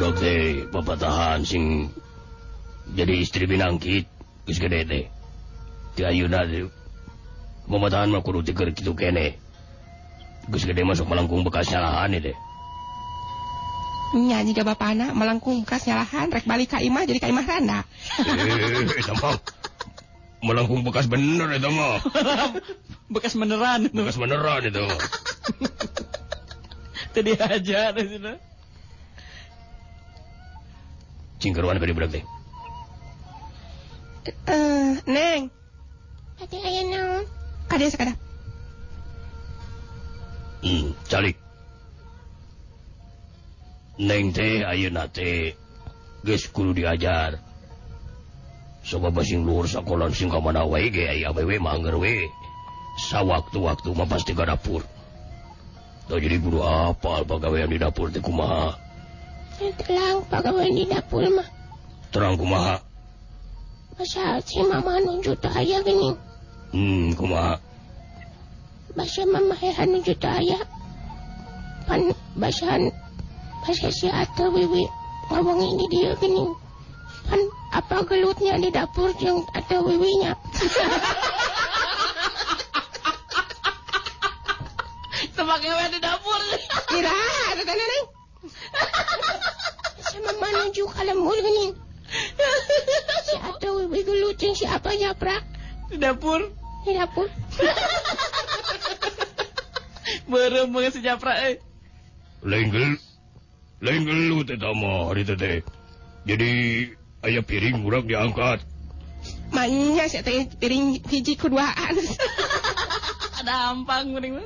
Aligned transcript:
budak 0.00 0.16
teh 0.16 0.64
papatahan 0.72 1.44
sing 1.44 1.92
jadi 2.96 3.20
istri 3.20 3.44
binangkit 3.44 4.08
geus 4.48 4.56
gede 4.56 4.88
teh. 4.88 5.04
Ti 5.92 6.08
ayeuna 6.08 6.48
teh. 6.48 6.72
Papatahan 7.68 8.08
mah 8.08 8.24
kudu 8.24 8.40
tiker 8.40 8.72
kitu 8.72 8.96
kene. 8.96 9.36
Geus 10.48 10.64
gede 10.64 10.88
masuk 10.88 11.04
melengkung 11.04 11.44
bekas 11.44 11.68
nyalahan 11.68 12.16
teh. 12.16 12.32
Nya 14.16 14.40
jika 14.40 14.64
bapak 14.64 14.96
anak 14.96 15.12
melengkung 15.12 15.68
bekas 15.68 15.84
nyalahan 15.84 16.32
rek 16.32 16.48
balik 16.48 16.72
ka 16.72 16.80
imah 16.80 17.04
jadi 17.04 17.20
ka 17.20 17.28
imah 17.28 17.44
randa. 17.44 17.84
Eh 18.24 19.04
melengkung 20.40 20.80
bekas 20.80 21.12
bener 21.12 21.60
eta 21.60 21.68
mah. 21.68 22.00
Bekas 23.12 23.36
beneran. 23.36 23.84
Itu. 23.84 24.00
bekas 24.00 24.16
beneran 24.16 24.64
itu. 24.64 24.86
Tadi 27.12 27.36
aja 27.36 27.92
di 27.92 28.02
sana. 28.08 28.49
cingkeruan 31.40 31.80
beri 31.80 31.96
budak 31.96 32.20
teh. 32.20 32.24
Eh, 34.46 34.92
neng. 35.08 35.48
Hati 36.36 36.56
ayah 36.60 36.84
naon? 36.86 37.24
Kada 37.68 37.86
sekadar. 37.88 38.16
Hmm, 40.60 40.92
calik. 41.08 41.36
Neng 44.00 44.32
teh 44.32 44.64
ayeuna 44.64 45.08
teh 45.08 45.56
geus 46.24 46.44
kudu 46.52 46.76
diajar. 46.76 47.40
Sabab 48.80 49.16
sing 49.24 49.44
luhur 49.44 49.68
sakolan 49.68 50.12
sing 50.12 50.32
ka 50.32 50.40
mana 50.40 50.64
wae 50.64 50.88
ge 50.88 51.04
aya 51.08 51.32
awewe 51.32 51.60
mangger 51.60 51.96
we. 52.00 52.28
Sawaktu-waktu 53.00 53.92
mah 53.96 54.08
pasti 54.08 54.36
ka 54.36 54.44
dapur. 54.44 54.84
Tah 56.08 56.18
jadi 56.20 56.36
guru 56.40 56.64
apa 56.64 57.24
pagawean 57.24 57.72
di 57.72 57.80
dapur 57.80 58.12
teh 58.12 58.20
kumaha? 58.20 58.89
Telang 59.60 60.24
pagawean 60.32 60.72
di 60.72 60.88
dapur 60.88 61.20
mah. 61.28 61.44
Terang 62.08 62.40
kumaha. 62.40 62.80
Masa 64.00 64.40
si 64.40 64.56
mama 64.64 64.96
nunjuk 65.04 65.36
tak 65.36 65.52
aya 65.52 65.84
gini. 65.84 66.16
Hmm, 66.72 67.12
kumaha. 67.12 67.60
Basa 68.96 69.28
mama 69.28 69.52
hehan 69.60 69.92
nunjuk 69.92 70.16
tak 70.16 70.40
aya. 70.40 70.56
Pan 71.84 72.08
basahan 72.40 72.88
basa 73.60 73.92
si 73.92 74.08
ata 74.08 74.48
wiwi 74.48 74.88
ngomong 75.28 75.60
ini 75.60 75.84
dia 75.92 76.16
gini. 76.16 76.48
Pan 77.28 77.44
apa 77.76 78.00
gelutnya 78.08 78.56
di 78.56 78.72
dapur 78.72 79.12
yang 79.20 79.44
ata 79.52 79.76
wiwinya. 79.84 80.40
Sepagawean 85.36 85.92
di 85.92 86.00
dapur. 86.00 86.40
kira 86.88 87.12
ada 87.52 87.62
kan 87.62 87.76
neng 87.76 88.19
sama 90.10 90.32
menuju 90.36 90.82
ke 90.88 91.00
lembur 91.06 91.38
gening 91.38 91.72
si 93.26 93.34
atau 93.38 93.86
gelutin 93.86 94.52
si 94.58 94.66
apa 94.66 94.90
nyaprak 94.94 95.42
di 95.90 95.96
dapur. 95.98 96.40
Di 96.86 96.94
dapur. 96.94 97.26
Berem 100.30 100.70
mah 100.70 100.90
si 100.90 101.02
nyaprak 101.02 101.38
eh. 101.50 101.56
Lenggel, 102.40 102.96
lenggel 103.82 104.16
lain 104.16 104.30
gelut 104.32 104.46
teh 104.48 104.56
hari 104.56 105.22
teh 105.28 105.60
jadi 106.24 106.50
ayah 107.26 107.44
piring 107.44 107.84
kurang 107.84 108.08
diangkat. 108.08 108.64
Mainnya 109.50 110.06
saya 110.08 110.24
teh 110.24 110.46
piring 110.46 111.04
hiji 111.04 111.36
keduaan. 111.36 111.94
Ada 113.40 113.72
ampang 113.72 114.12
mending. 114.12 114.40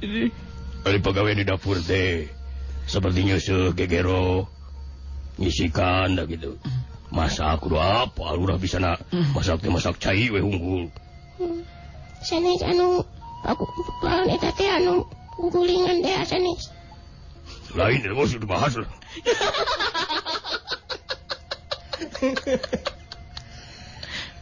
dari 0.00 0.98
pegawai 1.00 1.34
di 1.36 1.44
dapur 1.44 1.80
teh 1.82 2.28
seperti 2.86 3.26
nyusul 3.26 3.74
gegero 3.74 4.46
nyisikan 5.40 6.16
dah 6.16 6.26
gitu. 6.28 6.56
Masak 7.06 7.62
kudu 7.62 7.78
apa 7.78 8.34
udah 8.34 8.58
bisa 8.58 8.82
nak 8.82 9.00
masak 9.32 9.62
teh 9.62 9.70
masak 9.70 9.96
cai 10.02 10.28
we 10.28 10.42
unggul. 10.42 10.90
Sanes 12.22 12.60
anu 12.66 13.06
aku 13.46 13.64
pan 14.02 14.26
eta 14.26 14.50
teh 14.54 14.68
anu 14.68 15.06
gugulingan 15.36 16.00
deh 16.00 16.16
sanes 16.24 16.72
lain 17.76 18.00
itu 18.00 18.16
bos 18.16 18.32
udah 18.32 18.48
bahas 18.48 18.72
lah 18.80 18.88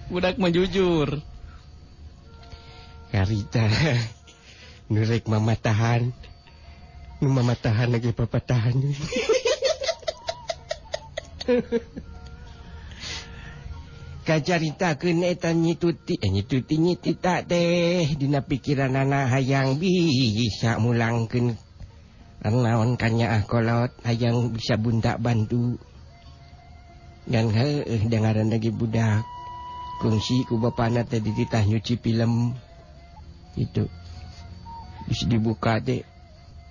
budak 0.07 0.39
mah 0.39 0.55
jujur. 0.55 1.19
Karita 3.11 3.67
nurrek 4.93 5.25
mama 5.31 5.57
tahan. 5.57 6.13
Mama 7.25 7.57
tahan 7.57 7.89
lagi 7.95 8.13
papa 8.13 8.37
tahan. 8.43 8.85
Eta 14.25 15.51
nyituti, 15.53 16.17
eh 16.21 16.31
nyituti 16.33 16.75
nyitita 16.81 17.45
teh. 17.45 18.09
Dina 18.17 18.41
pikiran 18.45 18.97
anak 18.97 19.33
hayang 19.33 19.77
bisa 19.81 20.81
mulangkeun 20.81 21.57
naon 22.45 23.01
kanya 23.01 23.41
ah 23.41 23.43
kolot 23.49 23.93
hayang 24.05 24.53
bisa 24.53 24.77
buntak 24.77 25.17
bantu. 25.21 25.81
Dan 27.25 27.49
he 27.57 27.89
eh 27.89 28.03
dengaran 28.05 28.53
lagi 28.53 28.69
budak. 28.69 29.25
Kungsi 30.01 30.45
ku 30.45 30.61
bapak 30.61 31.09
teh 31.09 31.25
dititah 31.25 31.65
nyuci 31.65 31.97
film 32.01 32.53
itu 33.57 33.87
dibuka 35.09 35.79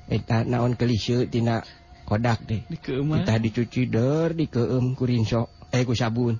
eta 0.09 0.37
eh, 0.41 0.43
naon 0.43 0.75
kelistina 0.75 1.63
kodak 2.03 2.43
deh 2.43 2.61
kita 2.67 3.33
dicuci 3.39 3.87
der 3.87 4.35
di 4.35 4.45
haye 4.51 5.81
eh, 5.81 5.81
ku 5.85 5.93
sabun. 5.95 6.35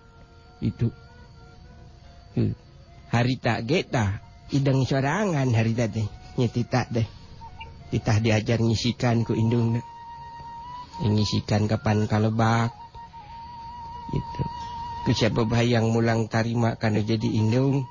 Itu. 0.64 0.88
Hmm. 2.34 2.56
harita 3.14 3.62
geta 3.62 4.18
hidng 4.50 4.90
sorangan 4.90 5.46
hari 5.54 5.78
tadi 5.78 6.02
nyetita 6.34 6.90
deh 6.90 7.06
kita 7.94 8.18
diajar 8.18 8.58
ngisikan 8.58 9.22
ku 9.22 9.38
indung 9.38 9.78
eh, 9.78 9.86
ngisikan 11.02 11.70
kapan 11.70 12.10
kalebak. 12.10 12.74
Itu. 14.14 14.44
Ku 15.04 15.12
siapa 15.12 15.44
bayang 15.44 15.92
mulang 15.92 16.32
tarima 16.32 16.80
karena 16.80 17.04
jadi 17.04 17.28
indung? 17.28 17.84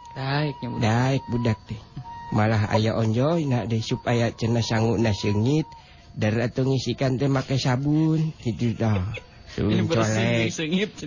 Baik 0.81 1.23
budak 1.29 1.61
deh 1.69 2.02
malah 2.33 2.67
ayah 2.73 2.97
onjoy 2.97 3.45
deh 3.45 3.83
supaya 3.85 4.33
cena 4.33 4.65
na 4.99 5.13
seungit 5.13 5.69
dar 6.17 6.35
tuh 6.49 6.65
ngisikan 6.65 7.21
teh 7.21 7.29
make 7.29 7.61
sabun 7.61 8.33
gitu 8.41 8.73
dah 8.77 9.05
Sun 9.53 9.85
colek, 9.85 10.49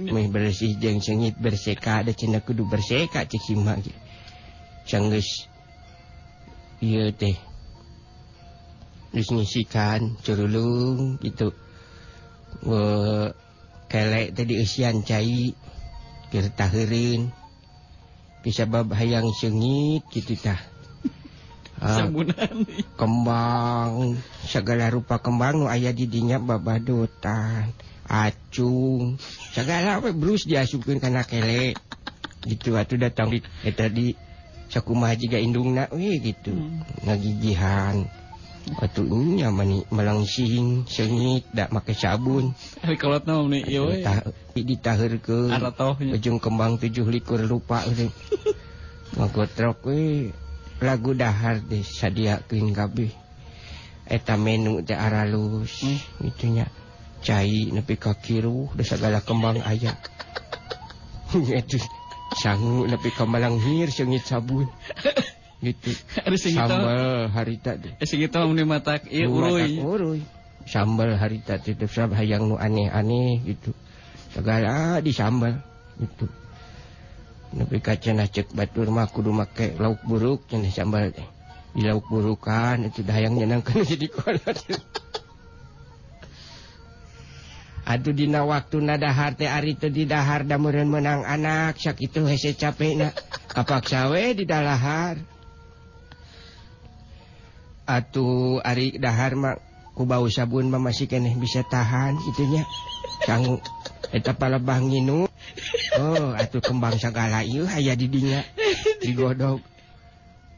meh 0.05 0.29
bersih 0.29 0.77
jeng 0.77 1.01
sengit 1.01 1.33
berseka, 1.33 2.05
ada 2.05 2.13
cina 2.13 2.45
kudu 2.45 2.69
berseka 2.69 3.25
cek 3.25 3.41
hima 3.41 3.73
gitu. 3.81 3.97
Cengges, 4.85 5.49
iya 6.77 7.09
teh. 7.09 7.33
Terus 9.09 9.33
ngisikan, 9.33 10.21
curulung 10.21 11.17
gitu. 11.25 11.57
Nge 12.69 12.85
kelek 13.89 14.29
tadi 14.37 14.61
usian 14.61 15.01
cai, 15.01 15.57
kirtahirin. 16.29 17.33
Bisa 18.45 18.69
bab 18.69 18.93
hayang 18.93 19.33
sengit 19.33 20.05
gitu 20.13 20.37
tah. 20.37 20.74
Ah, 21.75 22.07
kembang. 22.95 24.15
Segala 24.47 24.87
rupa 24.87 25.19
kembang 25.19 25.63
nu 25.63 25.65
aya 25.67 25.91
di 25.91 26.07
dinya 26.07 26.39
babadotan 26.39 27.75
acung. 28.07 29.19
Segala 29.51 29.99
apa 29.99 30.15
brus 30.15 30.47
diasupkeun 30.47 31.03
kana 31.03 31.27
kele. 31.27 31.75
Gitu 32.45 32.77
atuh 32.77 32.95
datang 33.01 33.33
eh, 33.33 33.73
tadi 33.73 34.13
sakuma 34.69 35.13
juga 35.17 35.41
indung 35.41 35.73
na 35.73 35.89
we, 35.89 36.21
gitu 36.21 36.53
ngagigihan 37.05 38.05
waktunya 38.73 39.53
melangsing 39.93 40.89
sengit 40.89 41.45
tidak 41.53 41.69
make 41.73 41.93
sabun. 41.93 42.53
Ditahir 42.81 44.33
ditaheurkeun. 44.53 45.51
Ujung 46.13 46.37
kembang 46.41 46.81
tujuh 46.81 47.05
likur 47.09 47.41
rupa 47.45 47.85
we 47.89 48.09
ngagotrok 49.15 49.79
we 49.89 50.33
lagu 50.83 51.15
dahar 51.15 51.63
di 51.63 51.83
sadia 51.83 52.43
kabeh 52.43 52.71
gabih. 52.75 53.11
Eta 54.05 54.37
menu 54.37 54.85
teh 54.85 54.93
aralus 54.93 55.81
hmm. 55.81 56.29
itunya 56.29 56.69
cai 57.25 57.73
nepi 57.73 57.97
ka 57.97 58.13
kiru 58.13 58.69
da 58.77 58.85
segala 58.85 59.23
kembang 59.23 59.63
aya. 59.65 59.97
Itu 61.33 61.81
sangu 62.37 62.85
nepi 62.85 63.09
ka 63.09 63.25
malanghir 63.25 63.89
sengit 63.89 64.27
sabun. 64.27 64.69
Gitu. 65.65 65.97
Sambal 66.37 67.31
harita 67.33 67.73
teh. 67.73 67.97
Segitu 68.05 68.37
meni 68.45 68.67
matak 68.67 69.09
ieu 69.09 69.33
uruy 69.33 69.81
uruy 69.81 70.21
sambal 70.65 71.17
harita 71.17 71.57
teh 71.57 71.73
hayang 72.13 72.45
nu 72.45 72.55
aneh-aneh 72.61 73.41
gitu. 73.41 73.73
Segala 74.29 74.67
ah, 74.69 74.97
di 75.01 75.09
sambal. 75.09 75.57
Gitu. 75.97 76.44
nepi 77.53 77.77
kacana 77.83 78.25
cek 78.25 78.55
batur 78.57 78.89
mah 78.89 79.11
kudu 79.11 79.29
make 79.29 79.77
lauk 79.77 80.01
buruk 80.07 80.49
cenah 80.49 80.71
sambal 80.73 81.13
teh. 81.13 81.27
Di 81.75 81.83
lauk 81.83 82.07
burukan 82.07 82.87
itu 82.87 83.03
dayang 83.03 83.35
nyenangkan 83.35 83.83
jadi 83.91 84.07
kolot 84.07 84.57
Aduh 87.85 88.15
dina 88.15 88.41
waktu 88.47 88.81
nadahar 88.81 89.37
teh 89.37 89.45
ari 89.45 89.77
teu 89.77 89.91
didahar 89.93 90.47
da 90.47 90.57
meureun 90.57 90.89
menang 90.89 91.21
anak 91.21 91.77
sakitu 91.77 92.25
hese 92.25 92.57
capekna 92.57 93.13
kapaksa 93.51 94.09
we 94.09 94.33
didalahar 94.33 95.21
Atuh 97.85 98.65
ari 98.65 98.97
dahar 98.97 99.37
mah 99.37 99.61
kubau 99.95 100.27
sabun 100.27 100.67
masih 100.67 101.07
keneh 101.07 101.31
bisa 101.39 101.63
tahan 101.63 102.19
itunya 102.27 102.67
sanggu 103.23 103.63
eta 104.11 104.35
palebang 104.35 104.91
nginu. 104.91 105.25
Oh 105.95 106.29
atuh 106.35 106.59
kembang 106.59 106.99
segala 106.99 107.41
ieu 107.41 107.63
aya 107.65 107.95
di 107.95 108.11
dinya. 108.11 108.43
Digodog 108.99 109.63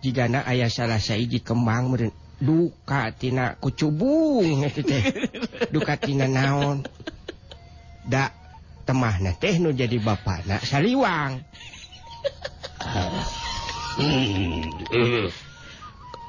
jigana 0.01 0.41
aya 0.43 0.67
salah 0.67 0.97
saiji 0.97 1.39
kembang 1.45 1.93
meureun. 1.93 2.13
Duka 2.37 3.13
tina 3.17 3.57
kucubung 3.57 4.61
eta 4.67 4.81
teh 4.81 5.03
duka 5.69 5.97
tina 5.97 6.25
naon. 6.25 6.81
Da 8.05 8.33
temahna 8.85 9.37
teh 9.37 9.61
nu 9.61 9.69
jadi 9.73 10.01
bapana 10.01 10.57
saliwang. 10.65 11.45
Hmm, 13.97 14.61
uh, 14.93 15.29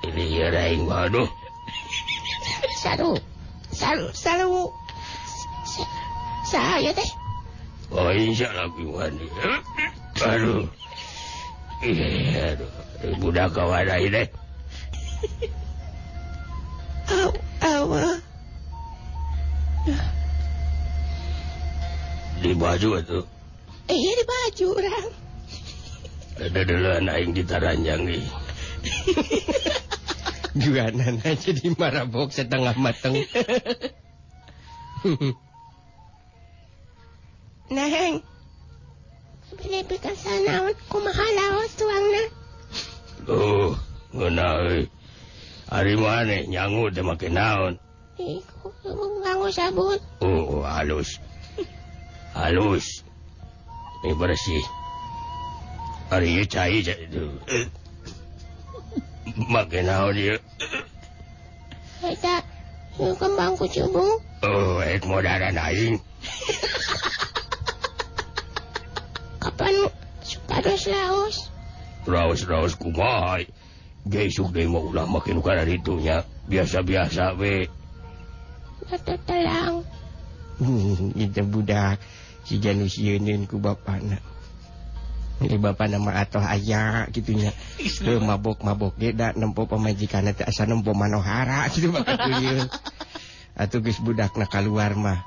ini 0.08 0.24
ya 0.40 0.48
raing 0.48 0.88
waduh. 0.88 1.28
saru. 2.88 3.12
Saru 3.68 4.06
saru. 4.16 4.62
Saya 6.48 6.90
teh. 6.96 7.10
Oh 7.88 8.12
insya 8.12 8.52
Allah 8.52 8.68
kuan 8.76 9.16
aduh 10.18 10.66
iya 11.80 12.52
aduh 12.52 12.70
budak 13.22 13.54
kawan 13.56 13.86
aja 13.86 14.08
deh 14.12 14.28
aw 17.08 17.32
aw 17.64 17.86
ah. 17.96 18.18
di 22.44 22.52
baju 22.54 22.88
itu? 23.00 23.20
Eh 23.88 23.96
di 23.98 24.24
baju 24.28 24.66
orang. 24.78 25.10
Ada 26.38 26.60
dulu 26.62 26.88
anak 27.02 27.16
yang 27.18 27.32
ditaranjang 27.34 28.00
nih 28.04 28.22
juga 30.54 30.88
jadi 31.44 31.66
marabok 31.76 32.32
setengah 32.32 32.72
mateng. 32.78 33.20
matang 33.20 33.26
naheng 37.74 38.24
pinipikasan 39.58 40.46
naon 40.48 40.72
kumahalaos 40.88 41.72
tuangna? 41.76 42.24
Oh 43.28 43.76
ngena 44.16 44.64
euy 44.64 44.88
ari 45.68 45.94
mane 46.00 46.48
nyangu 46.48 46.88
teh 46.88 47.04
make 47.04 47.28
naon? 47.28 47.76
Iku 48.18 48.72
nganggo 49.22 49.48
sabun. 49.52 50.00
Oh, 50.24 50.58
oh 50.58 50.62
halus. 50.66 51.22
Halus. 52.34 53.06
Ini 54.02 54.14
bersih. 54.18 54.64
Ari 56.10 56.42
cai 56.48 56.82
cai 56.82 57.06
eh. 57.06 57.66
make 59.46 59.78
kembang 63.14 63.54
kucubung 63.54 64.18
oh, 64.42 64.82
Kapan 69.38 69.74
supados 70.22 70.82
Laos? 70.90 71.36
Raos 72.06 72.42
raos 72.46 72.74
kumai. 72.74 73.46
Gesuk 74.08 74.50
deh 74.50 74.66
mau 74.66 74.90
ulah 74.90 75.06
makin 75.06 75.38
ukara 75.38 75.62
itunya. 75.68 76.26
Biasa-biasa 76.48 77.36
we. 77.38 77.68
Telang. 79.28 79.84
Hmm, 80.58 81.12
budak. 81.44 82.00
Si 82.48 82.56
Janus 82.58 82.96
Yunin 82.96 83.44
ku 83.44 83.60
Bapak 83.60 84.00
Bapak 85.38 85.86
nama 85.86 86.18
atau 86.18 86.42
aya 86.42 87.06
gitunya 87.14 87.54
mabok 88.18 88.66
mabok 88.66 88.98
beda 88.98 89.38
nempo 89.38 89.70
pemajikan 89.70 90.26
asa 90.34 90.66
nempo 90.66 90.90
manohara 90.98 91.66
gitu 91.74 91.94
atau 91.94 92.66
Atuh 93.58 93.82
budak 93.82 94.34
budakna 94.34 94.46
keluar 94.50 94.94
mah 94.98 95.22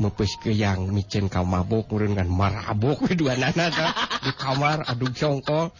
mepes 0.00 0.36
ke 0.40 0.52
yang 0.52 0.88
micen 0.92 1.32
kau 1.32 1.44
mabok 1.44 1.88
murun 1.92 2.16
kan 2.16 2.28
marabok 2.28 3.04
dua 3.20 3.36
nana 3.36 3.68
ta 3.72 3.96
di 4.24 4.32
kamar 4.36 4.84
aduh 4.88 5.12
congko 5.12 5.72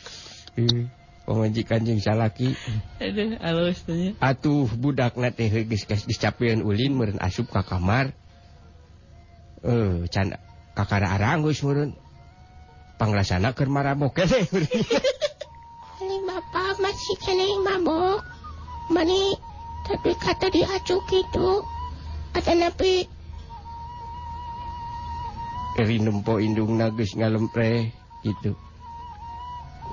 pemajikan 1.28 1.84
jeng 1.84 2.00
salaki. 2.00 2.56
Aduh 2.98 3.36
alus 3.44 3.84
atuh 4.18 4.68
budakna 4.76 5.32
teh 5.32 5.48
geus 5.48 5.84
dicapean 6.08 6.64
ulin 6.64 6.96
meureun 6.96 7.20
asup 7.20 7.52
ka 7.52 7.60
kamar. 7.60 8.16
Eh 9.64 10.08
can 10.08 10.36
kakara 10.72 11.12
arang 11.16 11.44
geus 11.44 11.60
murun 11.60 11.92
panglasana 13.00 13.56
keur 13.56 13.72
marabok 13.72 14.20
keneh. 14.20 14.44
Paling 15.96 16.22
bapak 16.28 16.76
masih 16.84 17.16
ceneng 17.24 17.64
mabok. 17.64 18.20
Mani 18.92 19.40
tapi 19.88 20.12
kata 20.20 20.52
diacuk 20.52 21.00
gitu. 21.08 21.64
Ada 22.36 22.52
napi 22.52 23.08
Rinempo 25.80 26.36
indungna 26.36 26.92
geus 26.92 27.16
ngalempre 27.16 27.88
gitu. 28.20 28.52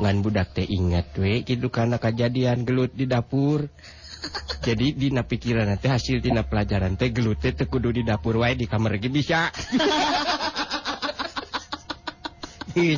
Ngan 0.03 0.19
budak 0.19 0.51
teh 0.53 0.67
ingat 0.67 1.15
we 1.15 1.47
kitu 1.47 1.71
karena 1.71 1.95
kejadian 1.95 2.67
gelut 2.67 2.91
di 2.91 3.07
dapur. 3.07 3.71
Jadi 4.67 4.97
dina 4.97 5.23
pikiran 5.23 5.79
teh 5.79 5.87
hasil 5.87 6.19
dina 6.19 6.43
pelajaran 6.43 6.99
teh 6.99 7.13
gelut 7.13 7.39
teh 7.39 7.55
kudu 7.55 7.95
di 7.95 8.03
dapur 8.03 8.41
wae 8.43 8.57
di 8.57 8.67
kamar 8.67 8.99
ge 8.99 9.07
bisa. 9.07 9.47